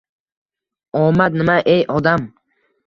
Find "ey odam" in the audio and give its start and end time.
1.77-2.29